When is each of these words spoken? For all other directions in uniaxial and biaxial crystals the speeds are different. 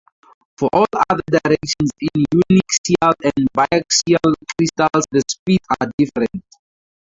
For 0.57 0.67
all 0.73 0.87
other 1.11 1.21
directions 1.27 1.91
in 2.01 2.23
uniaxial 2.33 3.13
and 3.23 3.47
biaxial 3.55 4.33
crystals 4.57 5.05
the 5.11 5.21
speeds 5.29 5.67
are 5.79 5.91
different. 5.95 6.41